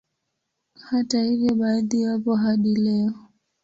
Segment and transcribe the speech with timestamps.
[0.89, 3.13] Hata hivyo baadhi wapo hadi leo